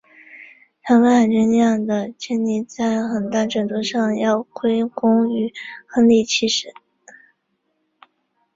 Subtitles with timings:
[0.83, 5.53] 常备海军力量的建立在很大程度上要归功于
[5.85, 6.73] 亨利七世。